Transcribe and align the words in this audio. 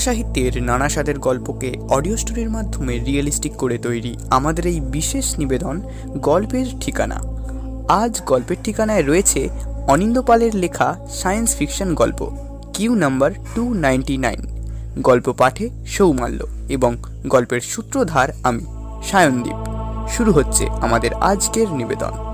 সাহিত্যের 0.00 0.62
নানা 0.62 0.88
স্বাদের 0.88 1.18
গল্পকে 1.18 1.76
অডিও 1.90 2.16
স্টোরির 2.16 2.50
মাধ্যমে 2.50 2.98
রিয়েলিস্টিক 2.98 3.52
করে 3.52 3.78
তৈরি 3.78 4.16
আমাদের 4.30 4.66
এই 4.66 4.80
বিশেষ 4.80 5.38
নিবেদন 5.38 5.80
গল্পের 6.08 6.66
ঠিকানা। 6.80 7.20
আজ 7.88 8.22
গল্পের 8.26 8.56
ঠিকানায় 8.64 9.06
রয়েছে 9.06 9.48
অনিন্দ 9.88 10.22
পালের 10.22 10.54
লেখা 10.54 11.06
সায়েন্স 11.10 11.56
ফিকশন 11.56 11.94
গল্প 11.94 12.30
Q 12.74 12.94
number 12.94 13.30
two 13.54 13.74
ninety 13.74 14.16
nine 14.16 14.46
গল্প 15.02 15.32
পাঠে 15.32 15.70
সৌমাল্য 15.86 16.46
এবং 16.68 16.96
গল্পের 17.26 17.60
সূত্রধার 17.60 18.28
আমি, 18.42 18.64
সায়নদীপ। 19.10 19.58
শুরু 20.08 20.32
হচ্ছে 20.32 20.68
আমাদের 20.68 21.14
আজকের 21.14 21.68
নিবেদন। 21.72 22.29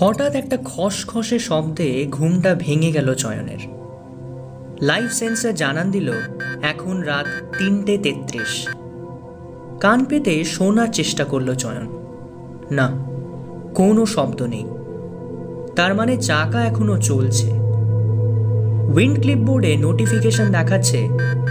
হঠাৎ 0.00 0.34
একটা 0.34 0.56
খসখসে 0.64 1.38
শব্দে 1.38 2.06
ঘুমটা 2.10 2.54
ভেঙে 2.54 2.92
গেল 2.92 3.14
চয়নের। 3.14 3.58
লাইফ 4.82 5.12
সেন্সার 5.12 5.54
জানান 5.54 5.90
দিল, 5.90 6.12
এখন 6.62 7.00
রাত 7.00 7.26
তিনটে 7.58 7.98
তেত্রিশ। 7.98 8.68
কান 9.80 10.04
পেতে 10.04 10.44
শোনার 10.44 10.88
চেষ্টা 10.92 11.24
করল 11.24 11.54
চয়ন। 11.54 11.86
না, 12.70 12.86
কোনো 13.74 14.06
শব্দ 14.06 14.42
নেই। 14.42 14.64
তার 15.76 15.94
মানে 15.94 16.16
চাকা 16.16 16.64
এখনও 16.64 16.98
চলছে। 16.98 17.50
উইন্ড 18.94 19.20
ক্লিপবোর্ডে 19.20 19.76
নোটিফিকেশন 19.76 20.52
দেখাচ্ছে, 20.52 21.08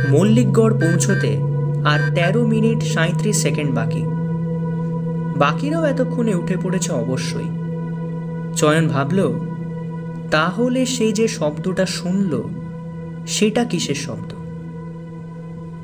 মল্লিকগড় 0.09 0.73
পৌঁছতে 0.80 1.38
আর 1.86 2.00
তেরো 2.16 2.45
মিনিট 2.45 2.84
সাঁত্রিশ 2.84 3.38
সেকেন্ড 3.38 3.75
বাকি। 3.75 4.03
বাকিরাও 5.38 5.86
এতক্ষণে 5.86 6.36
উঠে 6.36 6.58
পড়েছে 6.64 6.94
অবশ্যই। 6.94 7.56
চয়ন 8.58 8.88
ভাবল, 8.88 9.39
তাহলে 10.31 10.86
সে 10.86 11.11
যে 11.11 11.27
শব্দটা 11.27 11.86
শুনল, 11.86 12.44
সেটা 13.27 13.63
কিসের 13.63 13.95
শব্দ? 13.95 14.33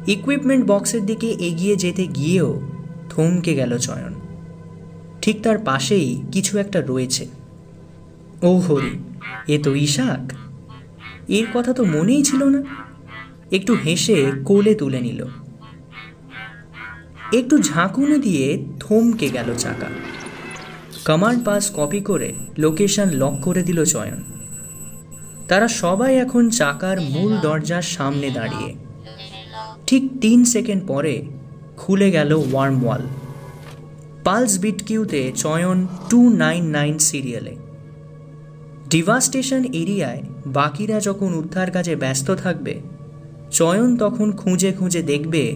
ইকুইপমেন্ট 0.09 0.65
বক্সের 0.65 1.05
দিকে 1.05 1.27
এগিয়ে 1.27 1.75
যেতে 1.75 2.07
গিয়েও 2.07 2.61
থমকে 3.09 3.55
গেল 3.55 3.77
চয়ন। 3.77 4.13
ঠিক 5.21 5.41
তার 5.41 5.57
পাশেই 5.57 6.23
কিছু 6.31 6.57
একটা 6.57 6.81
রয়েছে। 6.81 7.27
ও 8.41 8.57
হরি 8.57 9.03
এ 9.47 9.59
তো 9.63 9.75
ইশাক। 9.75 10.33
এর 11.27 11.45
কথা 11.53 11.73
তো 11.73 11.83
মনেই 11.83 12.23
ছিল 12.23 12.43
না। 12.43 12.63
একটু 13.51 13.73
হেসে 13.73 14.31
কোলে 14.45 14.75
তুলে 14.75 15.01
নিল। 15.01 15.25
একটু 17.33 17.57
ঝাঁকুনি 17.59 18.17
দিয়ে 18.17 18.65
থমকে 18.79 19.29
গেল 19.29 19.55
চাকা। 19.57 19.85
কমান্ড 21.05 21.39
পাস 21.45 21.63
কপি 21.75 22.01
করে 22.01 22.33
লোকেশন 22.57 23.07
লক 23.11 23.35
করে 23.41 23.63
দিল 23.63 23.79
চয়ন। 23.85 24.19
তারা 25.47 25.67
সবাই 25.67 26.13
এখন 26.17 26.49
চাকার 26.49 26.97
মূল 27.01 27.31
দরজার 27.37 27.81
সামনে 27.81 28.29
দাঁড়িয়ে। 28.29 28.69
ঠিক 29.87 30.03
তিন 30.21 30.39
সেকেন্ড 30.45 30.81
পরে 30.87 31.15
খুলে 31.77 32.11
গেল 32.11 32.31
ওয়ার্ম 32.33 32.77
ওয়াল। 32.83 33.01
পালস 34.23 34.53
বিট 34.57 34.79
কিউতে 34.83 35.31
চয়ন 35.35 35.87
টু 36.09 36.29
নাইন 36.29 36.63
নাইন 36.65 36.95
সিরিয়ালে 36.99 37.55
ডিভাস্টেশন 38.89 39.63
এরিয়ায় 39.73 40.21
বাকিরা 40.45 40.99
যখন 40.99 41.29
উদ্ধার 41.33 41.71
কাজে 41.71 41.95
ব্যস্ত 41.95 42.27
থাকবে, 42.31 42.73
চয়ন 43.51 43.89
তখন 43.97 44.31
খুঁজে 44.31 44.71
খুঁজে 44.71 45.01
দেখবে 45.01 45.55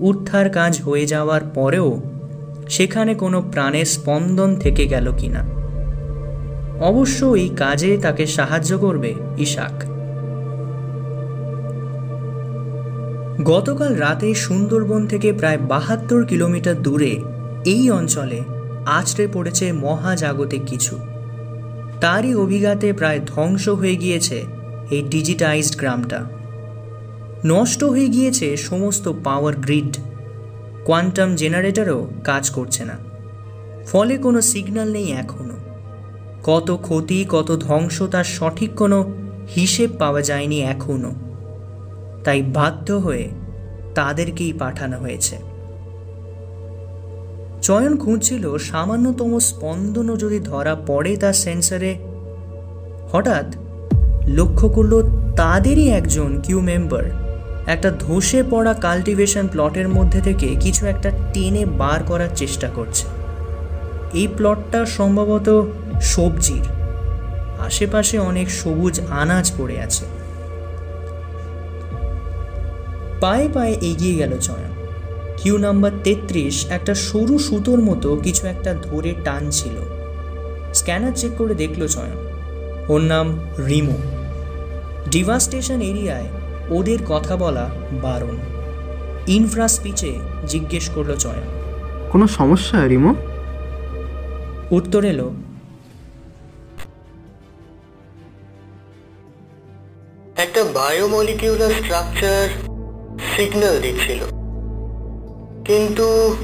উদ্ধার 0.00 0.46
কাজ 0.50 0.72
হয়ে 0.82 1.06
যাওয়ার 1.06 1.42
পরেও 1.54 1.88
সেখানে 2.68 3.14
কোনো 3.14 3.42
প্রাণের 3.42 3.84
স্পন্দন 3.84 4.56
থেকে 4.56 4.86
গেল 4.86 5.12
কিনা? 5.18 5.44
অবশ্য 6.80 7.26
এই 7.26 7.48
কাজে 7.48 7.98
তাকে 8.02 8.26
সাহায্য 8.26 8.78
করবে 8.78 9.14
ইশাক। 9.38 9.84
গতকাল 13.42 13.96
রাতে 13.96 14.34
সুন্দরবন 14.34 15.06
থেকে 15.06 15.32
প্রায় 15.32 15.58
বাহাত্তর 15.58 16.24
কিলোমিটার 16.24 16.82
দূরে 16.82 17.20
এই 17.64 17.90
অঞ্চলে 17.90 18.42
আছড়ে 18.86 19.28
পড়েছে 19.32 19.72
মহাজাগতিক 19.72 20.62
কিছু। 20.66 20.98
তারই 22.00 22.34
অভিঘাতে 22.34 22.92
প্রায় 22.92 23.20
ধ্বংস 23.26 23.68
হয়ে 23.68 23.96
গিয়েছে 23.96 24.44
এই 24.90 25.02
ডিজিটাইজড 25.02 25.76
গ্রামটা। 25.78 26.24
নষ্ট 27.46 27.84
হয়ে 27.84 28.08
গিয়েছে 28.08 28.56
সমস্ত 28.56 29.12
পাওয়ার 29.24 29.56
গ্রিড। 29.56 29.96
কোয়ান্টাম 30.86 31.36
জেনারেটরও 31.36 32.06
কাজ 32.24 32.50
করছে 32.50 32.84
না। 32.84 32.96
ফলে 33.86 34.18
কোনো 34.18 34.40
সিগন্যাল 34.40 34.88
নেই 34.92 35.08
এখনও 35.12 35.56
কত 36.44 36.68
ক্ষতি, 36.82 37.26
কত 37.28 37.48
ধ্বংস 37.60 38.02
তার 38.02 38.24
সঠিক 38.24 38.70
কোনো 38.74 38.98
হিসেব 39.56 39.90
পাওয়া 39.98 40.22
যায়নি 40.22 40.58
এখনও 40.74 41.12
তাই 42.24 42.42
বাধ্য 42.42 42.92
হয়ে 42.92 43.28
তাদেরকেই 43.94 44.52
পাঠানো 44.52 44.96
হয়েছে। 44.98 45.36
চয়ন 47.62 47.96
খুঁজছিল 47.96 48.44
সামান্যতম 48.58 49.38
স্পন্দনও 49.38 50.16
যদি 50.16 50.38
ধরা 50.40 50.74
পড়ে 50.86 51.16
তার 51.16 51.36
সেন্সারে, 51.44 51.92
হঠাৎ 53.12 53.46
লক্ষ্য 54.28 54.68
করল 54.68 54.92
তাদেরই 55.36 55.86
একজন 55.88 56.40
কিউ 56.40 56.60
মেম্বার। 56.60 57.25
একটা 57.66 57.90
ধসে 58.00 58.42
পড়া 58.50 58.74
কাল্টিভেশন 58.74 59.48
প্লটের 59.48 59.88
মধ্যে 59.88 60.20
থেকে 60.20 60.56
কিছু 60.60 60.86
একটা 60.86 61.10
টেনে 61.32 61.64
বার 61.66 62.02
করার 62.02 62.28
চেষ্টা 62.36 62.68
করছে। 62.74 63.06
এই 64.14 64.28
প্লটটা 64.36 64.86
সম্ভবত 64.86 65.66
সবজির। 66.00 66.64
আশেপাশে 67.66 68.18
অনেক 68.18 68.50
সবুজ 68.50 69.00
আনাজ 69.10 69.52
পড়ে 69.58 69.80
আছে। 69.80 70.04
পায়ে 73.20 73.48
পায়ে 73.54 73.72
এগিয়ে 73.72 74.14
গেল 74.14 74.38
চয়ন। 74.38 74.76
কিউ 75.36 75.58
নাম্বার 75.58 75.90
তেত্রিশ 76.04 76.66
একটা 76.70 76.94
সরু 76.94 77.38
সুতোর 77.38 77.80
মতো 77.80 78.16
কিছু 78.16 78.46
একটা 78.46 78.74
ধরে 78.74 79.14
টান 79.24 79.50
ছিল 79.50 79.76
স্ক্যানার 80.74 81.12
চেক 81.16 81.30
করে 81.38 81.54
দেখল 81.54 81.86
চয়ন। 81.86 82.26
ওর 82.88 83.00
নাম 83.00 83.40
রিমো। 83.66 83.96
ডিভাস্টেশন 85.10 85.80
এরিয়ায় 85.80 86.26
ওদের 86.70 86.98
কথা 87.08 87.36
বলা 87.36 87.70
বারণ। 87.92 88.36
ইনফ্রা 89.26 89.68
স্পিচে 89.68 90.14
জিজ্ঞেস 90.46 90.90
করল 90.90 91.16
চয়ন 91.16 91.46
কোনো 92.10 92.26
সমস্যা 92.26 92.86
রিমো? 92.86 93.14
উত্তর 94.70 95.04
এলো 95.04 95.34
একটা 100.36 100.64
বায়োমলিকিউলার 100.64 101.70
স্ট্রাকচার 101.70 102.48
সিগন্যাল 103.36 103.80
দিচ্ছিল। 103.80 104.24
কিন্তু 105.64 106.36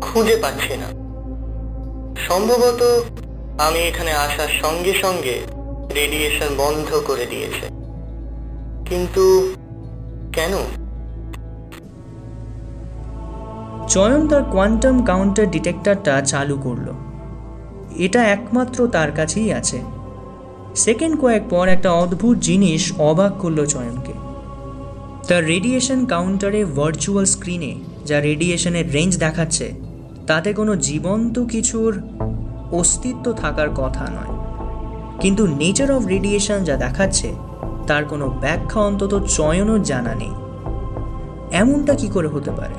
খুঁজে 0.00 0.36
পাচ্ছি 0.36 0.76
না। 0.76 0.88
সম্ভবত 2.28 3.02
আমি 3.58 3.78
এখানে 3.78 4.12
আসার 4.12 4.48
সঙ্গে 4.48 4.94
সঙ্গে 4.94 5.40
রেডিয়েশন 5.94 6.56
বন্ধ 6.56 7.00
করে 7.06 7.26
দিয়েছে। 7.26 7.71
কিন্তু 8.88 9.54
কেন? 10.32 10.50
চয়ন 13.88 14.28
তার 14.28 14.44
কোয়ান্টাম 14.44 15.04
কাউন্টার 15.04 15.50
ডিটেক্টরটা 15.50 16.20
চালু 16.20 16.58
করল। 16.62 16.92
এটা 17.96 18.24
একমাত্র 18.24 18.88
তার 18.88 19.12
কাছেই 19.12 19.52
আছে। 19.52 19.80
সেকেন্ড 20.74 21.20
কয়েক 21.20 21.42
পর 21.50 21.68
একটা 21.68 21.92
অদ্ভুত 21.92 22.38
জিনিস 22.38 22.92
অবাক 22.98 23.32
করল 23.38 23.66
চয়নকে। 23.66 24.12
তার 25.28 25.46
রেডিয়েশন 25.46 26.06
কাউন্টারে 26.06 26.64
ভার্চুয়াল 26.64 27.24
স্ক্রিনে 27.24 27.74
যা 28.06 28.20
রেডিয়েশনের 28.20 28.92
রেঞ্জ 28.92 29.18
দেখাচ্ছে, 29.18 29.72
তাতে 30.26 30.52
কোনো 30.52 30.76
জীবন্ত 30.76 31.38
কিছুর 31.44 32.02
অস্তিত্ব 32.72 33.32
থাকার 33.32 33.70
কথা 33.70 34.06
নয়। 34.06 34.38
কিন্তু 35.20 35.46
নেচার 35.46 35.92
অফ 35.92 36.06
রেডিয়েশন 36.06 36.64
যা 36.64 36.76
দেখাচ্ছে 36.76 37.32
তার 37.86 38.04
কোনো 38.04 38.28
ব্যাখ্যা 38.40 38.80
অন্তত 38.80 39.22
চয়নও 39.28 39.78
জানা 39.78 40.14
নেই। 40.14 40.30
এমনটা 41.52 41.94
কি 41.94 42.08
করে 42.08 42.28
হতে 42.28 42.50
পারে? 42.50 42.74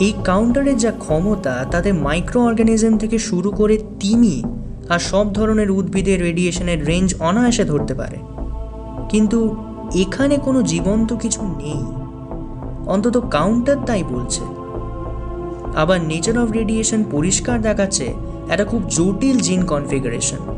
এই 0.00 0.12
কাউন্টারের 0.24 0.78
যা 0.78 0.90
ক্ষমতা, 0.90 1.66
তাতে 1.70 1.92
মাইক্রো 1.92 2.42
অর্গানিজম 2.42 2.98
থেকে 2.98 3.18
শুরু 3.18 3.50
করে 3.50 3.78
তিমি 4.00 4.44
আর 4.88 4.98
সব 4.98 5.32
ধরনের 5.32 5.70
উদ্ভিদের 5.70 6.22
রেডিয়েশনের 6.22 6.86
রেঞ্জ 6.86 7.14
অনায়াসে 7.20 7.64
ধরতে 7.64 7.94
পারে। 7.94 8.16
কিন্তু 9.08 9.56
এখানে 9.94 10.36
কোনো 10.36 10.62
জীবন্ত 10.62 11.14
কিছু 11.14 11.46
নেই। 11.46 11.84
অন্তত 12.88 13.24
কাউন্টার 13.30 13.76
তাই 13.86 14.02
বলছে। 14.02 14.40
আবার 15.76 16.00
নেচার 16.00 16.38
অফ 16.38 16.50
রেডিয়েশন 16.50 17.04
পরিষ্কার 17.10 17.62
দেখাচ্ছে 17.62 18.14
একটা 18.50 18.64
খুব 18.64 18.82
জটিল 18.88 19.40
জিন 19.40 19.66
কনফিগারেশন 19.66 20.51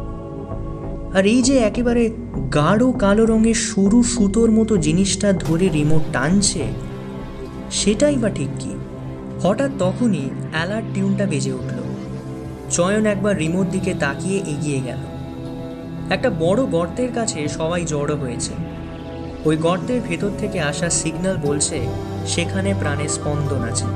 আর 1.15 1.27
এই 1.27 1.43
যে 1.43 1.59
একেবারে 1.59 2.11
গাঢ় 2.51 2.93
কালো 2.93 3.25
রঙের 3.27 3.55
সরু 3.55 4.03
সুতোর 4.03 4.51
মতো 4.51 4.77
জিনিসটা 4.77 5.33
ধরে 5.33 5.69
রিমোট 5.69 6.03
টানছে, 6.13 6.65
সেটাই 7.71 8.17
বা 8.17 8.29
ঠিক 8.29 8.49
কি? 8.59 8.73
হঠাৎ 9.43 9.71
তখনই 9.79 10.31
অ্যালার্ট 10.53 10.87
টিউনটা 10.95 11.27
বেজে 11.27 11.53
উঠল। 11.53 11.79
চয়ন 12.71 13.07
একবার 13.07 13.39
রিমোট 13.39 13.67
দিকে 13.71 13.95
তাকিয়ে 13.95 14.39
এগিয়ে 14.39 14.81
গেল। 14.81 15.03
একটা 16.11 16.31
বড় 16.31 16.67
গর্তের 16.67 17.13
কাছে 17.13 17.49
সবাই 17.49 17.85
জড়ো 17.85 18.17
হয়েছে। 18.17 18.53
ওই 19.45 19.57
গর্তের 19.57 20.01
ভেতর 20.09 20.31
থেকে 20.39 20.61
আসা 20.61 20.91
সিগন্যাল 20.91 21.37
বলছে, 21.43 21.81
সেখানে 22.27 22.75
প্রাণের 22.81 23.09
স্পন্দন 23.09 23.63
আছে। 23.63 23.89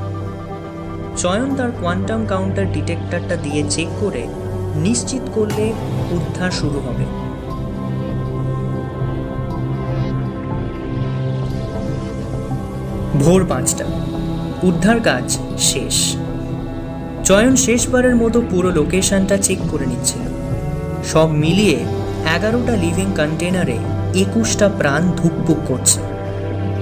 চয়ন 1.17 1.55
তার 1.55 1.71
কোয়ান্টাম 1.71 2.25
কাউন্টার 2.25 2.71
ডিটেক্টরটা 2.71 3.35
দিয়ে 3.35 3.63
চেক 3.69 3.87
করে 3.99 4.23
নিশ্চিত 4.75 5.21
করলে 5.33 5.73
উদ্ধার 6.11 6.51
শুরু 6.51 6.79
হবে। 6.79 7.05
ভোর 13.23 13.45
পাঁচটা। 13.45 13.85
উদ্ধার 14.63 14.99
কাজ 14.99 15.39
শেষ। 15.57 16.15
চয়ন 17.23 17.55
শেষবারের 17.55 18.15
মতো 18.15 18.41
পুরো 18.49 18.69
লোকেশনটা 18.69 19.37
চেক 19.37 19.57
করে 19.71 19.85
নিচ্ছিল। 19.85 20.21
সব 21.03 21.29
মিলিয়ে 21.29 21.77
এগারোটা 22.35 22.75
লিভিং 22.75 23.11
কন্টেনারে 23.17 23.77
একুশটা 24.15 24.69
প্রাণ 24.77 25.11
ধুকপুক 25.17 25.57
করছে। 25.67 25.99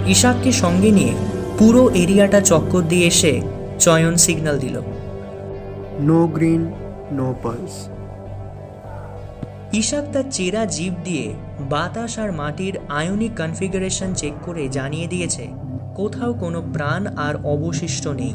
ইশাককে 0.08 0.52
সঙ্গে 0.52 0.92
নিয়ে 0.92 1.14
পুরো 1.58 1.90
এরিয়াটা 1.90 2.42
চক্কর 2.42 2.82
দিয়ে 2.82 3.08
এসে 3.08 3.42
চয়ন 3.80 4.16
সিগন্যাল 4.16 4.60
দিল। 4.60 4.82
No 6.00 6.28
green 6.28 6.72
no 7.12 7.36
pulse 7.44 7.90
Ishaq 9.74 10.04
তার 10.14 10.24
চেরা 10.32 10.66
জীব 10.66 10.94
দিয়ে 11.04 11.34
বাতাস 11.70 12.20
আর 12.20 12.32
মাটির 12.32 12.78
আয়নিক 12.90 13.32
কনফিগারেশন 13.38 14.14
চেক 14.14 14.34
করে 14.42 14.68
জানিয়ে 14.68 15.08
দিয়েছে, 15.08 15.48
কোথাও 15.96 16.34
কোনো 16.34 16.64
প্রাণ 16.74 17.08
আর 17.08 17.36
অবশিষ্ট 17.46 18.08
নেই। 18.08 18.34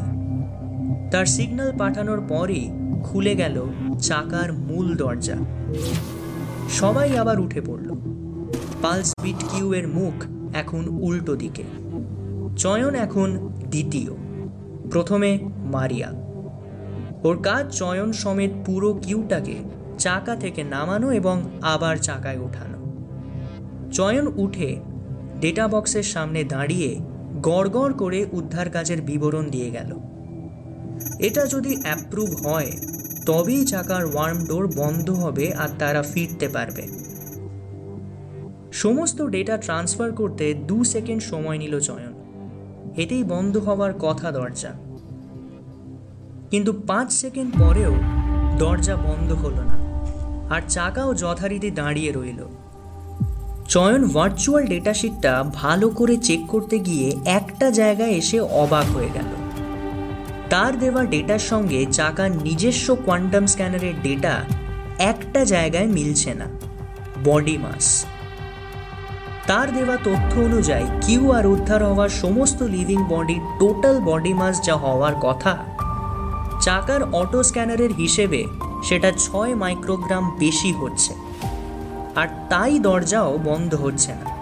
তার 1.11 1.27
সিগন্যাল 1.27 1.73
পাঠানোর 1.79 2.23
পরই 2.29 2.71
খুলে 3.05 3.35
গেল 3.35 3.67
চাকার 4.01 4.53
মূল 4.53 4.97
দরজা। 4.97 5.37
সবাই 6.71 7.19
আবার 7.19 7.41
উঠে 7.41 7.61
পড়ল। 7.61 7.91
পালস 8.83 9.15
বিট 9.23 9.37
কিউ 9.37 9.75
এর 9.75 9.89
মুখ 9.89 10.25
এখন 10.55 10.89
উল্টো 10.89 11.37
দিকে। 11.37 11.63
চয়ন 12.57 12.95
এখন 12.95 13.49
দ্বিতীয়। 13.71 14.13
প্রথমে 14.91 15.39
মারিয়া। 15.45 16.22
ওর 17.25 17.39
কাজ 17.43 17.77
চয়ন 17.77 18.13
সমেত 18.13 18.51
পুরো 18.67 18.95
কিউটাকে 18.95 19.55
চাকা 19.99 20.37
থেকে 20.37 20.65
নামানো 20.65 21.13
এবং 21.13 21.43
আবার 21.63 21.97
চাকায় 21.97 22.39
ওঠানো। 22.39 22.79
চয়ন 23.93 24.33
উঠে 24.37 24.81
ডেটা 25.41 25.69
বক্সের 25.69 26.03
সামনে 26.03 26.45
দাঁড়িয়ে 26.45 27.01
গড়গড় 27.43 27.93
করে 27.93 28.27
উদ্ধার 28.33 28.71
কাজের 28.71 29.03
বিবরণ 29.03 29.49
দিয়ে 29.49 29.71
গেল। 29.71 29.99
এটা 31.19 31.47
যদি 31.47 31.77
অ্যাপ্রুভ 31.83 32.47
হয়, 32.47 32.73
তবেই 33.27 33.67
চাকার 33.67 34.07
ওয়ার্ম 34.07 34.47
ডোর 34.47 34.73
বন্ধ 34.77 35.11
হবে 35.11 35.55
আর 35.55 35.69
তারা 35.79 36.03
ফিরতে 36.03 36.49
পারবে। 36.49 36.83
সমস্ত 38.73 39.23
ডেটা 39.23 39.57
ট্রান্সফার 39.57 40.13
করতে 40.13 40.55
দু 40.55 40.85
সেকেন্ড 40.85 41.23
সময় 41.23 41.59
নিল 41.59 41.81
চয়ন। 41.81 42.13
এতেই 42.97 43.25
বন্ধ 43.25 43.57
হওয়ার 43.57 43.93
কথা 43.99 44.31
দরজা। 44.31 44.92
কিন্তু 46.53 46.73
পাঁচ 46.73 47.13
সেকেন্ড 47.13 47.51
পরেও 47.59 47.95
দরজা 48.59 48.97
বন্ধ 48.97 49.33
হলো 49.33 49.63
না, 49.63 49.77
আর 50.55 50.63
চাকাও 50.69 51.15
যথারীতি 51.15 51.71
দাঁড়িয়ে 51.71 52.13
রইল। 52.13 52.41
চয়ন 53.69 54.09
ভার্চুয়াল 54.09 54.67
ডেটাশিটটা 54.67 55.45
ভালো 55.55 55.89
করে 55.89 56.17
চেক 56.17 56.41
করতে 56.49 56.79
গিয়ে 56.79 57.17
একটা 57.25 57.71
জায়গায় 57.71 58.11
এসে 58.11 58.41
অবাক 58.41 58.87
হয়ে 58.97 59.11
গেল। 59.15 59.31
তার 60.51 60.79
দেওয়া 60.79 61.05
ডেটার 61.05 61.39
সঙ্গে 61.39 61.87
চাকার 61.93 62.31
নিজস্ব 62.31 62.97
কোয়ান্টাম 63.05 63.47
স্ক্যানারের 63.47 63.95
ডেটা 64.03 64.35
একটা 64.99 65.45
জায়গায় 65.45 65.87
মিলছে 65.87 66.35
না 66.35 66.47
বডি 67.25 67.57
মাস 67.59 68.05
তার 69.47 69.75
দেওয়া 69.75 69.97
তথ্য 69.97 70.33
অনুযায়ী 70.41 70.87
কিউ 71.03 71.33
আর 71.33 71.47
উদ্ধার 71.47 71.85
হওয়ার 71.85 72.09
সমস্ত 72.09 72.63
living 72.63 73.01
body 73.09 73.37
total 73.59 74.01
body 74.01 74.33
mass 74.33 74.67
যা 74.67 74.77
হওয়ার 74.77 75.15
কথা 75.23 75.53
চাকার 76.63 77.15
অটো 77.15 77.43
স্ক্যানারের 77.43 77.93
হিসেবে 77.93 78.47
সেটা 78.85 79.13
ছয় 79.13 79.55
মাইক্রোগ্রাম 79.55 80.37
বেশি 80.39 80.73
হচ্ছে। 80.73 81.15
আর 82.17 82.29
তাই 82.51 82.79
দরজাও 82.79 83.39
বন্ধ 83.45 83.75
হচ্ছে 83.75 84.13
না। 84.15 84.37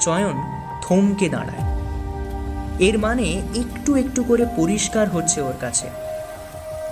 চয়ন 0.00 0.42
থমকে 0.82 1.28
দাঁড়ায়। 1.28 1.78
এর 2.78 2.98
মানে 2.98 3.42
একটু 3.54 3.96
একটু 3.96 4.24
করে 4.24 4.46
পরিষ্কার 4.56 5.08
হচ্ছে 5.08 5.40
ওর 5.40 5.52
কাছে। 5.60 5.90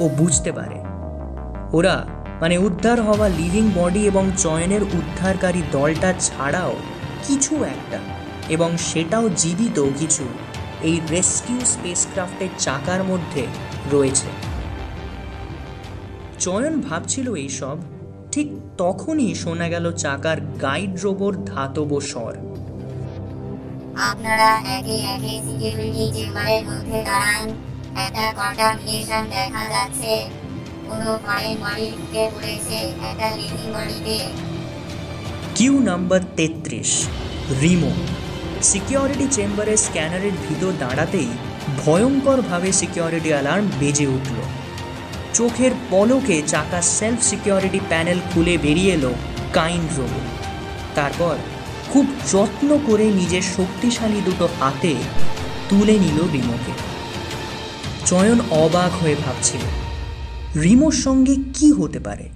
ও 0.00 0.08
বুঝতে 0.08 0.52
পারে। 0.52 0.78
ওরা 1.72 2.06
মানে 2.40 2.58
উদ্ধার 2.58 3.02
হওয়া 3.02 3.28
লিভিং 3.28 3.70
বডি 3.74 4.06
এবং 4.06 4.30
চয়নের 4.38 4.82
উদ্ধারকারী 4.82 5.62
দলটা 5.72 6.12
ছাড়াও 6.20 6.76
কিছু 7.26 7.64
একটা 7.64 7.98
এবং 8.48 8.76
সেটাও 8.76 9.28
জীবিত 9.28 9.86
কিছু 9.98 10.24
এই 10.82 11.00
রেস্কিউ 11.10 11.60
স্পেসক্রাফটের 11.64 12.48
চাকার 12.58 13.04
মধ্যে 13.04 13.46
রয়েছে। 13.90 14.28
চয়ন 16.38 16.74
ভাবছিল 16.80 17.26
এইসব। 17.34 17.76
ঠিক 18.32 18.48
তখনই 18.78 19.30
শোনা 19.34 19.66
গেল 19.68 19.86
চাকার 19.92 20.38
গাইড 20.64 20.92
রোবর 21.04 21.32
ধাতব 21.44 21.90
স্বর। 22.10 22.32
আপনারা 24.10 24.50
একে 24.76 24.96
একে 25.14 25.32
সিকিউরিটি 25.46 26.04
চেম্বারের 26.14 26.62
মধ্যে 26.64 26.98
দাঁড়ান। 27.04 27.46
একটা 28.04 28.24
কন্টামিনেশন 28.38 29.22
দেখা 29.30 29.64
যাচ্ছে। 29.70 30.14
কোনো 30.88 31.10
ফরেন 31.24 31.56
বডি 31.62 31.86
ঢুকে 31.96 32.24
পড়েছে 32.34 32.78
একটা 33.10 33.28
লিভিং 33.36 33.68
বডিতে 33.74 34.18
কিউ 35.54 35.74
নাম্বার 35.80 36.20
তেত্রিশ 36.36 36.92
রিমো 37.60 37.92
সিকিউরিটি 38.62 39.26
চেম্বারের 39.30 39.76
স্ক্যানারের 39.76 40.34
ভিতর 40.44 40.72
দাঁড়াতেই 40.78 41.30
ভয়ঙ্করভাবে 41.86 42.72
সিকিউরিটি 42.72 43.28
অ্যালার্ম 43.28 43.66
বেজে 43.80 44.06
উঠল। 44.06 44.34
চোখের 45.34 45.70
পলকে 45.90 46.42
চাকা 46.46 46.82
সেলফ 46.82 47.22
সিকিউরিটি 47.22 47.80
প্যানেল 47.88 48.18
খুলে 48.34 48.58
বেরিয়ে 48.58 48.92
এলো 48.92 49.12
কাইন্ড 49.52 49.98
রোবো 49.98 50.20
তারপর 50.94 51.36
খুব 51.92 52.06
যত্ন 52.32 52.78
করে 52.86 53.04
নিজের 53.10 53.42
শক্তিশালী 53.42 54.20
দুটো 54.24 54.48
হাতে 54.60 54.94
তুলে 55.68 55.92
নিল 55.92 56.18
রিমোকে। 56.32 56.72
চয়ন 58.06 58.40
অবাক 58.50 59.02
হয়ে 59.02 59.16
ভাবছিল, 59.26 59.60
রিমোর 60.60 60.92
সঙ্গে 60.92 61.36
কি 61.54 61.72
হতে 61.72 61.98
পারে? 61.98 62.28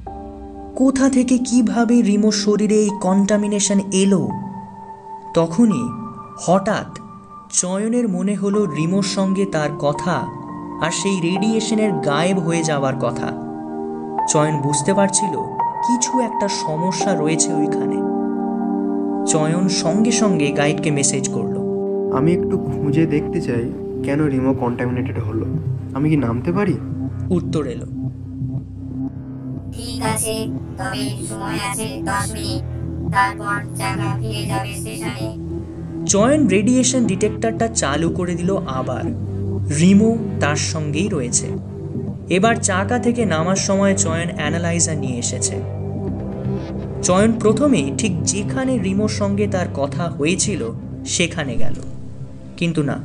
কোথা 0.76 1.08
থেকে 1.08 1.38
কীভাবে 1.38 2.02
রিমোর 2.02 2.32
শরীরে 2.32 2.74
এই 2.74 2.90
কন্টামিনেশন 3.00 3.80
এলো? 3.92 4.28
তখনই 5.34 5.88
হঠাৎ 6.38 6.98
চয়নের 7.54 8.08
মনে 8.08 8.34
হলো 8.34 8.66
রিমোর 8.66 9.02
সঙ্গে 9.02 9.46
তার 9.46 9.70
কথা 9.78 10.26
আর 10.80 10.90
সেই 10.90 11.20
রেডিয়েশনের 11.20 11.92
গায়েব 11.92 12.38
হয়ে 12.38 12.62
যাওয়ার 12.62 12.94
কথা। 13.00 13.32
চয়ন 14.28 14.60
বুঝতে 14.60 14.94
পারছিল 14.94 15.32
কিছু 15.86 16.20
একটা 16.20 16.48
সমস্যা 16.48 17.14
রয়েছে 17.14 17.54
ওইখানে। 17.54 17.96
চয়ন 19.26 19.68
সঙ্গে 19.68 20.12
সঙ্গে 20.12 20.52
গাইডকে 20.52 20.90
মেসেজ 20.90 21.28
করল। 21.28 21.56
আমি 22.16 22.32
একটু 22.32 22.58
খুঁজে 22.58 23.06
দেখতে 23.06 23.40
চাই 23.40 23.72
কেন 24.04 24.24
রিমো 24.24 24.54
কন্টামিনেটেড 24.54 25.18
হলো। 25.18 25.46
আমি 25.94 26.10
কি 26.10 26.16
নামতে 26.16 26.52
পারি? 26.52 26.78
উত্তর 27.30 27.66
এলো। 27.66 27.86
ঠিক 29.72 30.02
আছে 30.02 30.48
তবে 30.78 31.26
সময় 31.28 31.58
আছে 31.70 32.02
দশ 32.04 32.32
মিনিট। 32.32 32.62
তারপর 33.14 33.74
চাকা 33.76 34.18
ফিরে 34.20 34.46
যাবে 34.46 34.74
স্টেশনে। 34.74 35.43
চয়ন 36.06 36.46
রেডিয়েশন 36.46 37.06
ডিটেক্টরটা 37.06 37.68
চালু 37.68 38.10
করে 38.10 38.34
দিল 38.34 38.56
আবার। 38.56 39.04
রিমো 39.78 40.18
তার 40.40 40.56
সঙ্গেই 40.56 41.08
রয়েছে। 41.08 41.46
এবার 42.30 42.56
চাকা 42.56 42.98
থেকে 42.98 43.24
নামার 43.24 43.56
সময় 43.56 43.96
চয়ন 43.96 44.28
অ্যানালাইজার 44.36 44.96
নিয়ে 44.96 45.18
এসেছে। 45.18 45.62
চয়ন 47.02 47.32
প্রথমে 47.32 47.92
ঠিক 47.98 48.22
যেখানে 48.22 48.78
রিমোর 48.78 49.08
সঙ্গে 49.08 49.46
তার 49.46 49.66
কথা 49.74 50.04
হয়েছিল, 50.04 50.70
সেখানে 51.06 51.56
গেল। 51.56 51.74
কিন্তু 52.56 52.82
না, 52.82 52.98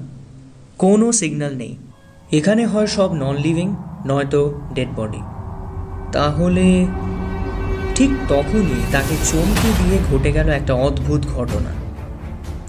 কোনো 0.77 1.11
সিগন্যাল 1.11 1.55
নেই। 1.55 1.75
এখানে 2.31 2.65
হয় 2.65 2.87
সব 2.87 3.13
নন 3.13 3.35
লিভিং 3.37 3.75
নয়তো 4.05 4.61
ডেড 4.73 4.87
বডি 4.95 5.21
তাহলে 6.11 6.85
ঠিক 7.95 8.09
তখনই 8.29 8.81
তাকে 8.91 9.15
চমকে 9.23 9.69
দিয়ে 9.83 9.97
ঘটে 10.11 10.31
গেল 10.31 10.49
একটা 10.49 10.73
অদ্ভুত 10.73 11.21
ঘটনা। 11.35 11.78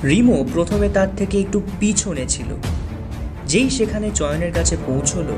রিমো 0.04 0.44
প্রথমে 0.54 0.88
তার 0.88 1.08
থেকে 1.16 1.40
একটু 1.40 1.62
পিছনে 1.80 2.26
ছিল। 2.26 2.46
যেই 3.46 3.70
সেখানে 3.70 4.10
চয়নের 4.14 4.52
কাছে 4.52 4.76
পৌঁছলো, 4.86 5.36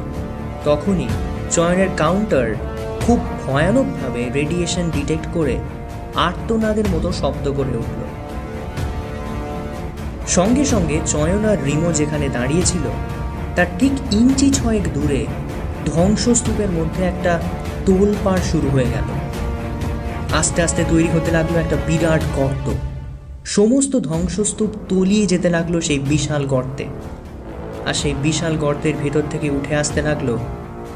তখনই 0.64 1.08
চয়নের 1.50 1.88
কাউন্টার 1.96 2.54
খুব 3.06 3.18
ভয়ানকভাবে 3.46 4.30
রেডিয়েশন 4.34 4.90
ডিটেক্ট 4.90 5.26
করে 5.34 5.58
আর্তনাদের 6.14 6.84
মতো 6.94 7.12
শব্দ 7.12 7.52
করে 7.52 7.76
উঠল। 7.76 8.00
সঙ্গে 10.26 10.64
সঙ্গে 10.64 11.00
চয়ন 11.06 11.44
আর 11.44 11.64
রিমো 11.64 11.92
যেখানে 11.92 12.28
দাঁড়িয়েছিল, 12.28 12.82
তার 13.56 13.66
ঠিক 13.78 13.92
ইঞ্চি 14.12 14.50
ছয়েক 14.50 14.82
দূরে 14.92 15.26
ধ্বংসস্তূপের 15.86 16.70
মধ্যে 16.70 17.04
একটা 17.04 17.40
তোলপাড় 17.86 18.40
শুরু 18.52 18.70
হয়ে 18.70 18.84
গেল। 18.84 19.08
আস্তে 20.32 20.62
আস্তে 20.62 20.84
তৈরি 20.88 21.08
হতে 21.08 21.30
লাগল 21.30 21.56
একটা 21.56 21.76
বিরাট 21.86 22.20
গর্ত। 22.36 22.91
সমস্ত 23.44 23.96
ধ্বংসস্তূপ 23.96 24.70
তলিয়ে 24.88 25.26
যেতে 25.26 25.50
লাগল 25.50 25.80
সেই 25.80 25.98
বিশাল 25.98 26.46
গর্তে। 26.46 26.84
আর 27.86 27.94
সেই 27.94 28.14
বিশাল 28.22 28.56
গর্তের 28.56 28.94
ভেতর 29.02 29.22
থেকে 29.30 29.50
উঠে 29.50 29.76
আসতে 29.76 30.02
লাগল 30.02 30.38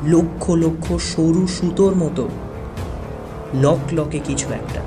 লক্ষ 0.07 0.50
লক্ষ 0.50 0.93
সরু 0.93 1.47
সুতোর 1.47 1.95
মতো, 1.95 2.29
লক 3.55 3.79
লকে 3.93 4.19
কিছু 4.19 4.53
একটা। 4.53 4.81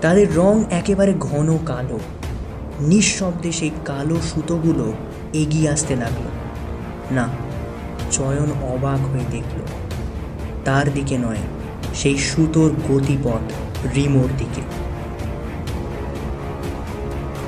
তাদের 0.00 0.36
রং 0.36 0.62
একেবারে 0.70 1.14
ঘন 1.20 1.58
কালো। 1.66 1.98
নিঃশব্দে 2.80 3.52
সেই 3.52 3.70
কালো 3.84 4.16
সুতোগুলো 4.34 4.92
এগিয়ে 5.32 5.70
আসতে 5.70 5.96
লাগল। 5.96 6.28
না, 7.14 7.28
চয়ন 8.10 8.50
অবাক 8.62 9.08
হয়ে 9.08 9.24
দেখল। 9.30 9.60
তার 10.64 10.92
দিকে 10.92 11.18
নয়, 11.18 11.38
সেই 11.94 12.18
সুতোর 12.18 12.74
গতিপথ 12.88 13.52
রিমোর 13.94 14.28
দিকে। 14.38 14.60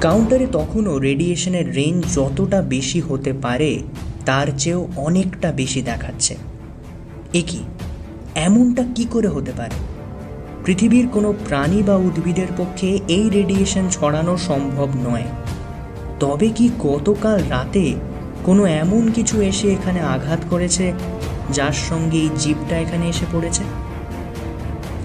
কাউন্টারে 0.01 0.47
তখনও 0.53 0.99
রেডিয়েশনের 0.99 1.75
রেঞ্জ 1.75 2.15
যতটা 2.15 2.63
বেশি 2.63 3.01
হতে 3.01 3.33
পারে, 3.33 3.79
তার 4.27 4.47
চেয়েও 4.59 4.89
অনেকটা 4.97 5.53
বেশি 5.53 5.83
দেখাচ্ছে। 5.83 6.37
এ 7.33 7.43
কি? 7.47 7.61
এমনটা 8.35 8.85
কি 8.95 9.05
করে 9.11 9.29
হতে 9.29 9.53
পারে? 9.53 9.77
পৃথিবীর 10.65 11.09
কোনো 11.09 11.35
প্রাণী 11.49 11.83
বা 11.83 11.97
উদ্ভিদের 11.97 12.47
পক্ষে 12.57 12.99
এই 13.09 13.31
রেডিয়েশন 13.31 13.89
ছড়ানো 13.91 14.37
সম্ভব 14.37 14.89
নয়। 15.05 15.25
তবে 16.21 16.49
কি 16.49 16.71
গতকাল 16.79 17.39
রাতে 17.49 17.95
কোনো 18.45 18.67
এমন 18.67 19.11
কিছু 19.15 19.43
এসে 19.43 19.73
এখানে 19.73 20.01
আঘাত 20.01 20.41
করেছে, 20.51 20.93
যার 21.53 21.73
সঙ্গে 21.73 22.19
এই 22.19 22.31
জীবটা 22.39 22.79
এখানে 22.79 23.09
এসে 23.09 23.27
পড়েছে? 23.33 23.65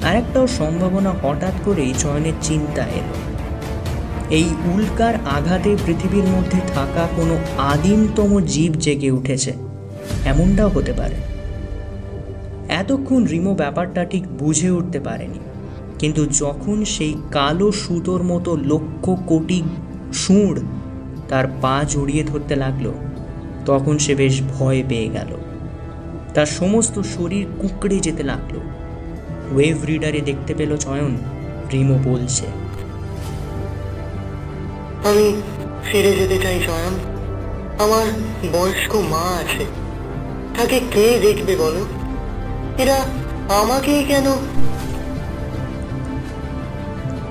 আরেকটাও 0.04 0.48
সম্ভাবনা 0.48 1.14
হঠাৎ 1.22 1.54
করেই 1.66 1.94
চয়নের 1.98 2.34
চিন্তা 2.42 2.82
এলো। 2.82 3.23
এই 4.30 4.50
উল্কার 4.74 5.16
আঘাতে 5.16 5.76
পৃথিবীর 5.86 6.24
মধ্যে 6.24 6.60
থাকা 6.68 7.08
কোনো 7.16 7.38
আদিমতম 7.58 8.40
জীব 8.40 8.72
জেগে 8.72 9.12
উঠেছে। 9.12 9.54
এমনটাও 10.26 10.70
হতে 10.70 10.94
পারে। 10.94 11.16
এতক্ষণ 12.70 13.26
রিমো 13.26 13.56
ব্যাপারটা 13.56 14.06
ঠিক 14.06 14.28
বুঝে 14.28 14.70
উঠতে 14.70 15.00
পারেনি। 15.00 15.40
কিন্তু 16.00 16.26
যখন 16.26 16.86
সেই 16.86 17.14
কালো 17.32 17.72
সুতোর 17.72 18.24
মতো 18.24 18.58
লক্ষ 18.58 19.10
কোটি 19.28 19.64
সুঁড় 20.14 20.60
তার 21.30 21.46
পা 21.62 21.84
জড়িয়ে 21.90 22.24
ধরতে 22.24 22.56
লাগল, 22.56 22.92
তখন 23.66 23.98
সে 23.98 24.16
বেশ 24.16 24.42
ভয় 24.54 24.84
পেয়ে 24.90 25.10
গেল। 25.10 25.38
তার 26.34 26.46
সমস্ত 26.46 27.00
শরীর 27.00 27.48
কুঁকড়ে 27.62 28.00
যেতে 28.00 28.24
লাগল। 28.24 28.58
ওয়েভ 29.56 29.86
রিডারে 29.86 30.22
দেখতে 30.22 30.54
পেল 30.54 30.78
চয়ন, 30.78 31.18
রিমো 31.74 32.00
বলছে। 32.04 32.63
আমি 35.04 35.42
ফিরে 35.84 36.16
যেতে 36.16 36.38
চাই, 36.38 36.60
স্বয়ং। 36.60 36.94
আমার 37.80 38.06
বয়স্ক 38.54 38.96
মা 38.96 39.38
আছে। 39.40 39.66
তাকে 40.58 40.80
কে 40.80 41.20
দেখবে 41.22 41.56
বলো? 41.56 41.86
এরা 42.78 43.06
আমাকেই 43.50 44.04
কেন? 44.04 44.26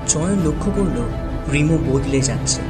চয়ন 0.07 0.47
লক্ষ্য 0.47 0.71
করল, 0.75 1.09
রিমো 1.53 1.77
বদলে 1.77 2.21
যাচ্ছে। 2.21 2.61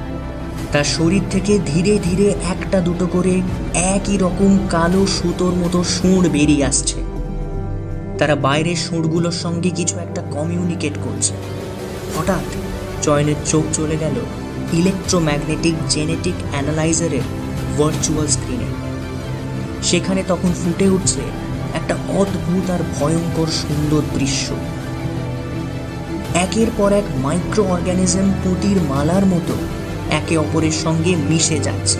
তার 0.71 0.83
শরীর 0.83 1.21
থেকে 1.29 1.59
ধীরে 1.65 1.99
ধীরে 1.99 2.29
একটা 2.29 2.81
দুটো 2.81 3.07
করে 3.07 3.41
একই 3.73 4.17
রকম 4.17 4.59
কালো 4.69 5.07
সুতোর 5.07 5.53
মতো 5.53 5.83
সুঁড় 5.83 6.29
বেরিয়ে 6.29 6.65
আসছে। 6.65 7.03
তারা 8.17 8.35
বাইরের 8.35 8.75
সুঁড়গুলোর 8.75 9.31
সঙ্গে 9.31 9.69
কিছু 9.69 9.99
একটা 9.99 10.21
কমিউনিকেট 10.31 10.93
করছে। 11.03 11.33
হঠাৎ 12.17 12.55
চয়নের 13.03 13.35
চোখ 13.45 13.63
চলে 13.73 13.97
গেল 13.97 14.42
ইলেকট্রোম্যাগনেটিক 14.73 15.75
জেনেটিক 15.89 16.33
অ্যানালাইজারের 16.51 17.25
ভার্চুয়াল 17.77 18.27
স্ক্রিনে। 18.27 18.69
সেখানে 19.83 20.23
তখন 20.27 20.51
ফুটে 20.65 20.89
উঠছে 20.89 21.21
একটা 21.73 21.95
অদ্ভুত 22.09 22.69
আর 22.69 22.79
ভয়ঙ্কর 22.99 23.47
সুন্দর 23.47 24.01
দৃশ্য। 24.19 24.55
একের 26.33 26.67
পর 26.77 26.91
এক 26.91 27.03
মাইক্রো 27.23 27.63
অর্গানিজম 27.63 28.33
পুঁতির 28.43 28.77
মালার 28.89 29.25
মতো 29.25 29.53
একে 30.11 30.37
অপরের 30.37 30.71
সঙ্গে 30.71 31.15
মিশে 31.15 31.59
যাচ্ছে। 31.59 31.99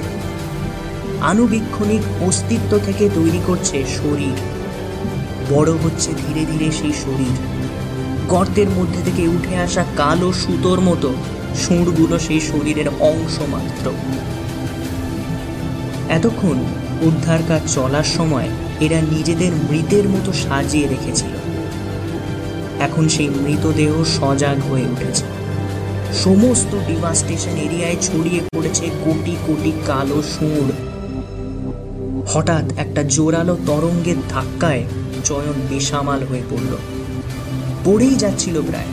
আনুবীক্ষণিক 1.22 2.24
অস্তিত্ব 2.24 2.80
থেকে 2.86 3.10
তৈরি 3.16 3.42
করছে 3.48 3.84
শরীর। 3.84 4.38
বড় 5.50 5.72
হচ্ছে 5.72 6.12
ধীরে 6.28 6.46
ধীরে 6.46 6.72
সেই 6.72 6.94
শরীর। 6.94 7.36
গর্তের 8.28 8.70
মধ্যে 8.70 9.02
থেকে 9.06 9.28
উঠে 9.28 9.56
আসা 9.58 9.86
কালো 9.98 10.34
সুতোর 10.34 10.80
মতো 10.82 11.14
সুঁড়গুলো 11.56 12.20
সেই 12.20 12.40
শরীরের 12.40 12.88
অংশ 13.00 13.42
মাত্র। 13.42 13.92
এতক্ষণ 16.10 16.64
উদ্ধার 17.02 17.40
কাজ 17.48 17.74
চলার 17.74 18.04
সময় 18.04 18.50
এরা 18.80 19.02
নিজেদের 19.02 19.52
মৃতের 19.72 20.10
মতো 20.10 20.34
সাজিয়ে 20.34 20.88
রেখেছিল। 20.88 21.30
এখন 22.80 23.08
সেই 23.08 23.30
মৃতদেহ 23.30 24.04
সজাগ 24.04 24.72
হয়ে 24.72 24.82
উঠেছে। 24.82 25.24
সমস্ত 26.14 26.76
ডিভাস্টেশন 26.88 27.52
এরিয়ায় 27.52 27.96
ছড়িয়ে 28.02 28.42
পড়েছে 28.56 28.90
কোটি 29.06 29.36
কোটি 29.48 29.72
কালো 29.88 30.22
সুঁড় 30.22 30.72
হঠাৎ 32.28 32.74
একটা 32.78 33.04
জোরালো 33.04 33.58
তরঙ্গের 33.68 34.16
ধাক্কায় 34.30 34.84
জয়ন 35.26 35.54
বেসামাল 35.70 36.24
হয়ে 36.24 36.42
পড়ল। 36.50 36.78
পড়েই 37.86 38.16
যাচ্ছিল 38.16 38.62
প্রায়। 38.62 38.86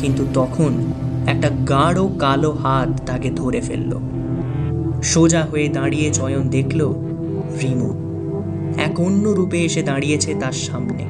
কিন্তু 0.00 0.26
তখন 0.34 0.92
একটা 1.26 1.50
গাঢ় 1.68 2.08
কালো 2.18 2.52
হাত 2.52 3.00
তাকে 3.06 3.30
ধরে 3.30 3.60
ফেলল। 3.60 3.96
সোজা 5.02 5.42
হয়ে 5.42 5.68
দাঁড়িয়ে 5.68 6.10
চয়ন 6.10 6.48
দেখল 6.48 6.94
রিমু। 7.62 8.04
এক 8.76 9.00
অন্য 9.00 9.28
রূপে 9.28 9.64
এসে 9.64 9.82
দাঁড়িয়েছে 9.82 10.34
তার 10.40 10.52
সামনে। 10.52 11.04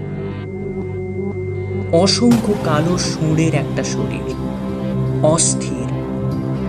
অসংখ্য 1.92 2.54
কালো 2.64 2.98
সুঁড়ের 2.98 3.54
একটা 3.54 3.84
শরীর। 3.84 4.34
অস্থির। 5.22 5.88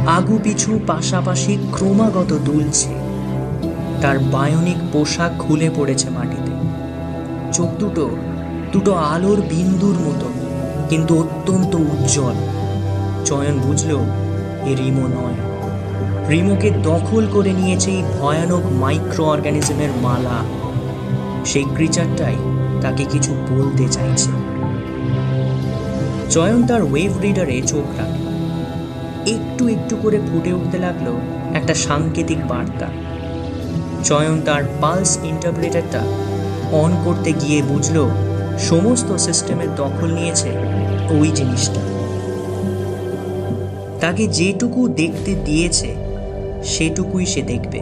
আগু 0.07 0.39
পিছু 0.43 0.79
পাশাপাশি 0.87 1.57
ক্রমাগত 1.71 2.33
দুলছে। 2.45 2.89
তার 4.01 4.19
বায়নিক 4.19 4.77
পোশাক 4.93 5.31
খুলে 5.39 5.69
পড়েছে 5.75 6.09
মাটিতে। 6.09 6.51
চোখ 7.53 7.69
দুটো 7.79 8.09
দুটো 8.71 8.93
আলোর 8.93 9.41
বিন্দুর 9.41 9.95
মতো 9.95 10.27
কিন্তু 10.89 11.19
অত্যন্ত 11.19 11.75
উজ্জ্বল। 11.75 12.54
চয়ন 13.25 13.59
বুঝল, 13.59 13.91
এ 14.65 14.75
রিমো 14.75 15.07
নয়। 15.07 15.37
রিমোকে 16.29 16.71
দখল 16.83 17.27
করে 17.33 17.53
নিয়েছে 17.53 17.91
এই 17.91 18.03
ভয়ানক 18.19 18.61
মাইক্রো 18.71 19.25
অর্গানিজমের 19.25 19.89
মালা। 20.01 20.43
সেই 21.45 21.65
ক্রিচারটাই 21.75 22.35
তাকে 22.81 23.05
কিছু 23.05 23.35
বলতে 23.49 23.87
চাইছে। 23.87 24.31
চয়ন 26.29 26.67
তার 26.67 26.83
ওয়েভ 26.83 27.21
রিডারে 27.21 27.61
চোখ 27.61 27.85
রাখল। 27.97 28.25
একটু 29.27 29.67
একটু 29.67 29.95
করে 29.95 30.19
ফুটে 30.19 30.53
উঠতে 30.53 30.77
লাগল 30.77 31.07
একটা 31.53 31.73
সাংকেতিক 31.73 32.47
বার্তা। 32.47 32.87
চয়ন 34.03 34.41
তার 34.41 34.63
পালস 34.81 35.19
ইন্টারপ্রেটারটা 35.23 36.01
অন 36.71 36.91
করতে 37.05 37.33
গিয়ে 37.33 37.61
বুঝলো, 37.61 38.09
সমস্ত 38.59 39.15
সিস্টেমের 39.15 39.75
দখল 39.75 40.13
নিয়েছে 40.13 40.49
ওই 41.19 41.31
জিনিসটা। 41.35 41.94
তাকে 44.05 44.27
যেটুকু 44.27 44.87
দেখতে 44.87 45.35
দিয়েছে, 45.45 45.95
সেটুকুই 46.63 47.25
সে 47.25 47.41
দেখবে। 47.41 47.79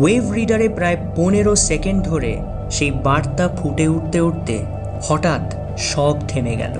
ওয়েভ 0.00 0.30
রিডারে 0.30 0.68
প্রায় 0.68 0.96
পনেরো 1.16 1.56
সেকেন্ড 1.56 2.04
ধরে 2.04 2.40
সেই 2.70 2.90
বার্তা 2.90 3.48
ফুটে 3.48 3.88
উঠতে 3.88 4.20
উঠতে 4.20 4.64
হঠাৎ 5.02 5.54
সব 5.78 6.16
থেমে 6.28 6.56
গেল। 6.56 6.78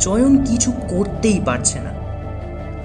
চয়ন 0.00 0.44
কিছু 0.44 0.72
করতেই 0.72 1.40
পারছে 1.44 1.78
না। 1.80 1.90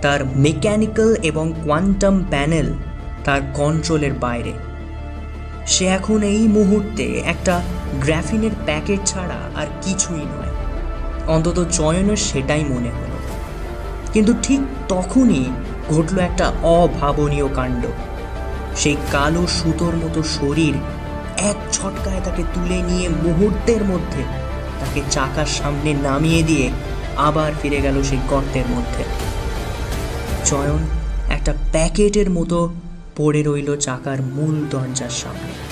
তার 0.01 0.19
মেকানিক্যাল 0.35 1.15
এবং 1.23 1.53
কোয়ান্টাম 1.63 2.25
প্যানেল 2.29 2.73
তার 3.23 3.41
কন্ট্রোলের 3.53 4.13
বাইরে। 4.13 4.51
সে 5.67 5.85
এখন 5.85 6.23
এই 6.23 6.47
মুহূর্তে 6.47 7.03
একটা 7.03 7.61
গ্রাফিনের 8.01 8.51
প্যাকেট 8.65 8.99
ছাড়া 9.05 9.61
আর 9.61 9.67
কিছুই 9.81 10.25
নয়। 10.33 10.53
অন্তত 11.27 11.65
চয়নের 11.71 12.17
সেটাই 12.17 12.63
মনে 12.63 12.89
হলো। 12.89 13.14
কিন্তু 14.15 14.33
ঠিক 14.43 14.61
তখনই 14.89 15.45
ঘটল 15.89 16.17
একটা 16.19 16.45
অভাবনীয় 16.61 17.47
কাণ্ড। 17.53 17.83
সেই 18.75 18.95
কালো 19.11 19.47
সুতোর 19.47 19.95
মতো 19.95 20.23
শরীর 20.23 20.73
এক 21.37 21.57
ছটকায় 21.71 22.21
তাকে 22.25 22.43
তুলে 22.53 22.81
নিয়ে 22.81 23.09
মুহূর্তের 23.09 23.83
মধ্যে 23.83 24.23
তাকে 24.79 25.01
চাকার 25.11 25.45
সামনে 25.45 25.93
নামিয়ে 25.93 26.43
দিয়ে 26.43 26.69
আবার 27.17 27.51
ফিরে 27.61 27.81
গেল 27.81 28.03
সেই 28.03 28.21
গর্তের 28.29 28.67
মধ্যে। 28.69 29.03
চয়ন 30.45 30.81
একটা 31.29 31.53
প্যাকেটের 31.71 32.29
মতো 32.29 32.73
পড়ে 33.17 33.43
রইল 33.43 33.77
চাকার 33.77 34.21
মূল 34.21 34.55
দরজার 34.69 35.09
সামনে। 35.09 35.64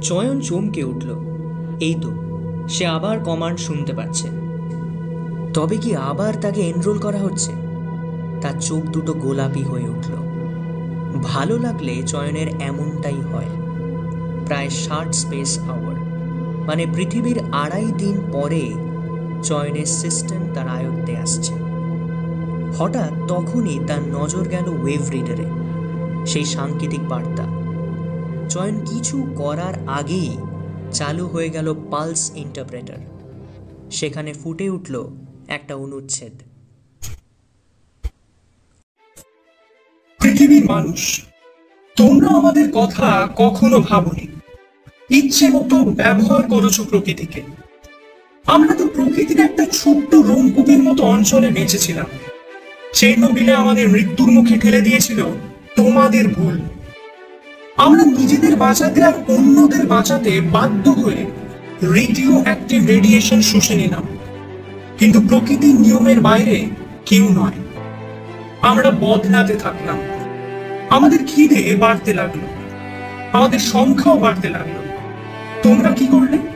Chayan 0.00 0.40
চমকে 0.40 0.84
উঠল। 0.84 1.14
এই 1.80 1.96
তো, 2.02 2.12
সে 2.68 2.86
আবার 2.86 3.20
কমান্ড 3.20 3.58
শুনতে 3.58 3.92
পাচ্ছে। 3.92 4.28
তবে 5.54 5.76
কি 5.76 5.96
আবার 5.96 6.34
তাকে 6.40 6.60
এনরোল 6.60 6.98
করা 6.98 7.18
হচ্ছে? 7.18 7.52
তার 8.42 8.60
চোখ 8.60 8.82
দুটো 8.82 9.12
গোলাপি 9.12 9.62
হয়ে 9.62 9.88
উঠল। 9.88 10.12
ভালো 11.22 11.58
লাগলে 11.58 12.02
চয়নের 12.02 12.60
এমনটাই 12.60 13.20
হয়। 13.20 13.48
প্রায় 14.46 14.70
ষাট 14.70 15.14
স্পেস 15.14 15.58
আওয়ার 15.58 15.94
মানে 16.66 16.86
পৃথিবীর 16.94 17.40
আড়াই 17.52 17.92
দিন 17.98 18.20
পরে 18.32 18.74
চয়নের 19.44 19.86
সিস্টেম 19.86 20.54
তার 20.54 20.68
আয়ত্তে 20.68 21.16
আসছে। 21.16 21.52
হঠাৎ 22.78 23.12
তখনই 23.28 23.78
তার 23.86 24.02
নজর 24.02 24.48
গেল 24.48 24.66
ওয়েভ 24.68 25.10
রিডারে 25.10 25.46
সেই 26.26 26.44
সাংকেতিক 26.44 27.02
বার্তা। 27.08 27.44
চয়ন 28.50 28.84
কিছু 28.84 29.16
করার 29.36 29.88
আগেই 29.88 30.36
চালু 30.92 31.26
হয়ে 31.26 31.48
গেল 31.48 31.74
পালস 31.90 32.32
ইন্টারপ্রেটার 32.34 33.00
সেখানে 33.90 34.32
ফুটে 34.32 34.70
উঠল 34.70 34.94
একটা 35.48 35.74
অনুচ্ছেদ। 35.74 36.32
পৃথিবীর 40.20 40.64
মানুষ, 40.64 41.24
তোমরা 41.96 42.28
আমাদের 42.28 42.72
কথা 42.72 43.28
কখনো 43.36 43.80
ভাবনি। 43.80 44.26
ইচ্ছে 45.10 45.48
মতো 45.48 45.76
ব্যবহার 45.84 46.42
করেছ 46.42 46.80
প্রকৃতিকে। 46.80 47.63
আমরা 48.46 48.74
তো 48.74 48.88
প্রকৃতির 48.88 49.40
একটা 49.40 49.66
ছোট্ট 49.72 50.14
রোমকূপের 50.14 50.82
মতো 50.82 51.04
অঞ্চলে 51.04 51.48
বেঁচেছিলাম। 51.48 52.06
চেরনোবিলে 52.92 53.54
আমাদের 53.54 53.88
মৃত্যুর 53.88 54.30
মুখে 54.30 54.56
ঠেলে 54.56 54.80
দিয়েছিল 54.80 55.22
তোমাদের 55.76 56.28
ভুল। 56.28 56.60
আমরা 57.76 58.04
নিজেদের 58.04 58.56
বাঁচাতে 58.56 59.02
আর 59.02 59.12
অন্যদের 59.28 59.86
বাঁচাতে 59.86 60.40
বাধ্য 60.40 60.90
হয়ে 60.90 61.26
রেডিও 61.94 62.42
অ্যাক্টিভ 62.42 62.86
রেডিয়েশন 62.86 63.40
শুষে 63.40 63.74
নিলাম। 63.74 64.02
কিন্তু 64.98 65.20
প্রকৃতির 65.20 65.80
নিয়মের 65.80 66.20
বাইরে 66.20 66.66
কেউ 67.06 67.28
নয়। 67.28 67.86
আমরা 68.62 68.90
বদলাতে 68.90 69.54
থাকলাম। 69.54 69.98
আমাদের 70.90 71.18
খিদে 71.26 71.76
বাড়তে 71.76 72.14
লাগল। 72.14 72.38
আমাদের 73.32 73.58
সংখ্যাও 73.58 74.18
বাড়তে 74.18 74.48
লাগল। 74.48 74.88
তোমরা 75.62 75.90
কি 75.90 76.06
করলে? 76.06 76.53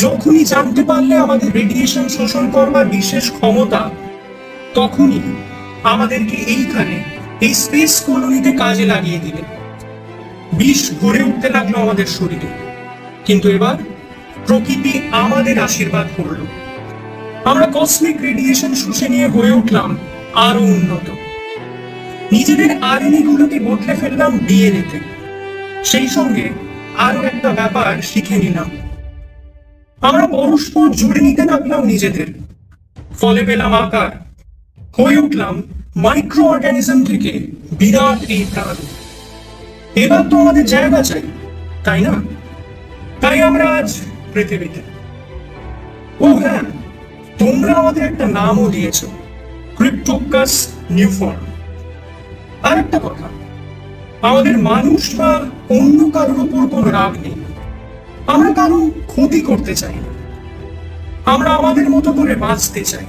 যখনই 0.00 0.44
জানতে 0.44 0.82
পারলে 0.84 1.16
আমাদের 1.16 1.52
রেডিয়েশন 1.52 2.08
শোষণ 2.08 2.50
করবার 2.50 2.86
বিশেষ 2.86 3.30
ক্ষমতা, 3.30 3.90
তখনই 4.74 5.20
আমাদেরকে 5.82 6.36
এইখানে 6.36 7.04
এই 7.40 7.54
স্পেস 7.54 8.00
কলোনিতে 8.00 8.52
কাজে 8.52 8.84
লাগিয়ে 8.84 9.18
দিলে। 9.18 9.42
বিষ 10.52 10.92
ভরে 11.00 11.22
উঠতে 11.22 11.48
লাগল 11.48 11.74
আমাদের 11.74 12.06
শরীরে। 12.06 12.46
কিন্তু 13.24 13.48
এবার 13.48 13.76
প্রকৃতি 14.46 15.00
আমাদের 15.10 15.58
আশীর্বাদ 15.58 16.06
করল। 16.16 16.46
আমরা 17.44 17.66
কসমিক 17.74 18.20
রেডিয়েশন 18.22 18.74
শুষে 18.74 19.08
নিয়ে 19.08 19.26
হয়ে 19.26 19.50
উঠলাম 19.50 19.96
আরও 20.34 20.60
উন্নত। 20.60 21.10
নিজেদের 22.32 22.70
আরএনএ 22.82 23.22
গুলোকে 23.22 23.58
বদলে 23.58 23.94
ফেললাম 23.94 24.38
ডিএনএ 24.38 24.82
তে। 24.92 24.98
সেই 25.84 26.08
সঙ্গে 26.08 26.48
আরও 26.98 27.22
একটা 27.22 27.48
ব্যাপার 27.48 28.02
শিখে 28.02 28.36
নিলাম। 28.36 28.70
আমরা 30.08 30.26
পরস্পর 30.36 30.86
জুড়ে 31.00 31.20
নিতে 31.26 31.42
লাগলাম 31.50 31.80
নিজেদের। 31.92 32.28
ফলে 33.20 33.42
পেলাম 33.48 33.72
আকার। 33.84 34.10
হয়ে 34.98 35.18
উঠলাম 35.24 35.54
মাইক্রো 36.04 36.42
অর্গানিজম 36.52 36.98
থেকে 37.10 37.32
বিরাট 37.78 38.20
এই 38.34 38.42
প্রাণ। 38.52 38.76
এবার 40.02 40.22
তো 40.30 40.34
আমাদের 40.42 40.64
জায়গা 40.74 41.00
চাই, 41.08 41.24
তাই 41.86 42.00
না? 42.06 42.14
তাই 43.22 43.38
আমরা 43.48 43.64
আজ 43.78 43.88
পৃথিবীতে। 44.32 44.80
ও 46.20 46.26
হ্যাঁ 46.40 46.64
তোমরা 47.40 47.72
আমাদের 47.80 48.02
একটা 48.10 48.26
নামও 48.38 48.66
দিয়েছ 48.74 48.98
ক্রিপ্টোকাস 49.76 50.52
নিউ 50.96 51.10
ফর্ম 51.18 51.42
আর 52.68 52.76
একটা 52.82 52.98
কথা, 53.06 53.26
আমাদের 54.28 54.54
মানুষ 54.70 55.02
বা 55.18 55.30
অন্য 55.76 55.98
কারোর 56.14 56.38
উপর 56.44 56.62
কোনো 56.72 56.88
রাগ 56.98 57.12
নেই। 57.24 57.36
আমরা 58.34 58.50
কারও 58.60 58.78
ক্ষতি 59.14 59.40
করতে 59.40 59.74
চাই। 59.74 59.94
না 59.94 60.10
আমরা 61.32 61.50
আমাদের 61.50 61.90
মতো 61.90 62.12
করে 62.12 62.34
বাঁচতে 62.34 62.84
চাই। 62.84 63.06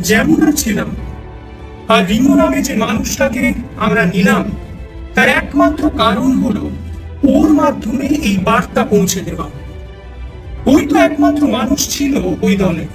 যেমন 0.00 0.52
ছিলাম, 0.52 0.90
আর 1.88 2.06
রিমো 2.06 2.34
নামে 2.34 2.62
যে 2.62 2.74
মানুষটাকে 2.74 3.52
আমরা 3.76 4.04
নিলাম, 4.04 4.44
তার 5.14 5.28
একমাত্র 5.28 5.90
কারণ 5.90 6.30
হলো 6.32 6.70
ওর 7.34 7.48
মাধ্যমে 7.48 8.06
এই 8.06 8.36
বার্তা 8.44 8.84
পৌঁছে 8.84 9.20
দেওয়া। 9.20 9.48
ওই 10.66 10.86
তো 10.86 10.96
একমাত্র 10.96 11.46
মানুষ 11.46 11.80
ছিল 11.88 12.12
ওই 12.42 12.56
দলে। 12.56 12.86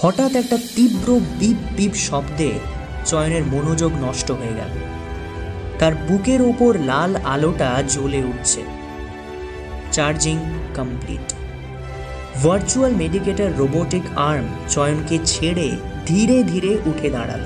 হঠাৎ 0.00 0.36
একটা 0.36 0.58
তীব্র 0.74 1.20
বিপ 1.38 1.56
বিপ 1.76 1.94
শব্দে 1.94 2.50
চয়নের 3.04 3.44
মনোযোগ 3.52 3.92
নষ্ট 4.02 4.30
হয়ে 4.30 4.56
গেল। 4.56 4.72
তার 5.78 5.94
বুকের 5.94 6.42
ওপর 6.42 6.72
লাল 6.78 7.16
আলোটা 7.16 7.82
জ্বলে 7.88 8.20
উঠছে। 8.24 8.62
Charging 9.92 10.38
complete 10.76 11.26
virtual 12.42 12.92
medicator 12.92 13.50
robotic 13.58 14.02
arm 14.16 14.46
চয়নকে 14.68 15.18
ছেড়ে 15.24 15.76
ধীরে 16.06 16.42
ধীরে 16.42 16.78
উঠে 16.84 17.10
দাঁড়াল। 17.10 17.44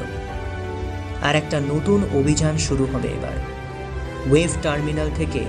আর 1.22 1.34
একটা 1.36 1.60
নতুন 1.60 2.00
অভিযান 2.14 2.58
শুরু 2.58 2.84
হবে 2.92 3.08
এবার। 3.08 3.36
ওয়েভ 4.30 4.50
টার্মিনাল 4.62 5.10
থেকে 5.16 5.44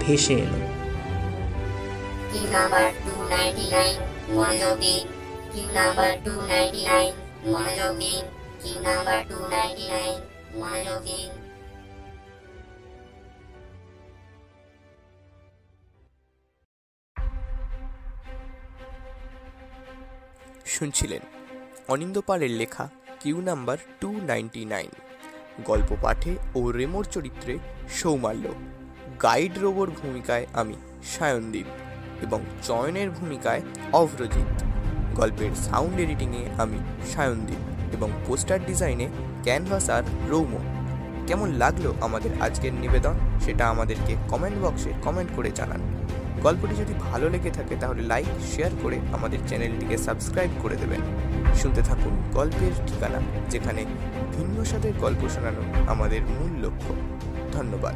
ভেসে 0.00 0.34
এলো। 0.34 0.58
নাম্বার 2.52 2.92
টু 3.04 3.12
নাইনটি 9.50 9.86
নাইন 9.90 11.41
শুনছিলেন 20.74 21.22
অনিন্দ 21.88 22.16
পালের 22.28 22.52
লেখা 22.60 22.84
Q 23.20 23.36
number 23.40 23.78
two 24.00 24.10
ninety 24.30 24.62
nine 24.64 24.90
গল্প 25.64 25.90
পাঠে 26.02 26.32
ও 26.54 26.60
রেমোর 26.70 27.04
চরিত্রে 27.14 27.54
সৌমাল্য, 27.98 28.44
গাইড 29.22 29.54
রোবর 29.58 29.88
ভূমিকায় 30.00 30.46
আমি 30.52 30.76
সায়নদীপ 31.12 31.68
এবং 32.22 32.40
চয়নের 32.62 33.08
ভূমিকায় 33.10 33.62
অভ্রজিৎ, 33.92 34.54
গল্পের 35.14 35.52
সাউন্ড 35.66 35.96
এডিটিংয়ে 36.04 36.44
আমি 36.62 36.78
সায়নদীপ 37.12 37.62
এবং 37.96 38.08
পোস্টার 38.26 38.58
ডিজাইনে 38.66 39.06
ক্যানভাস 39.42 39.86
আর 39.96 40.04
রৌমো। 40.28 40.60
কেমন 41.28 41.48
লাগল 41.62 41.84
আমাদের 42.00 42.32
আজকের 42.40 42.72
নিবেদন 42.82 43.14
সেটা 43.44 43.64
আমাদেরকে 43.68 44.12
কমেন্ট 44.28 44.58
বক্সে 44.64 44.90
কমেন্ট 45.04 45.30
করে 45.36 45.50
জানান। 45.58 45.80
গল্পটি 46.42 46.74
যদি 46.74 46.94
ভালো 47.00 47.26
লেগে 47.28 47.50
থাকে 47.50 47.74
তাহলে 47.80 48.02
লাইক 48.02 48.26
শেয়ার 48.52 48.70
করে 48.82 48.96
আমাদের 49.12 49.38
চ্যানেলটিকে 49.48 49.96
সাবস্ক্রাইব 49.96 50.50
করে 50.62 50.76
দেবেন। 50.76 51.00
শুনতে 51.54 51.82
থাকুন 51.82 52.14
গল্পের 52.32 52.74
ঠিকানা, 52.86 53.20
যেখানে 53.50 53.84
ভিন্ন 54.36 54.64
সাথে 54.64 54.92
গল্প 55.00 55.28
শোনানো 55.28 55.62
আমাদের 55.86 56.20
মূল 56.22 56.52
লক্ষ্য। 56.64 56.92
ধন্যবাদ। 57.52 57.94